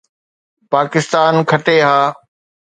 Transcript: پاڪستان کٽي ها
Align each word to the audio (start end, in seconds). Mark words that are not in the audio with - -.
پاڪستان 0.71 1.33
کٽي 1.49 1.75
ها 1.87 1.99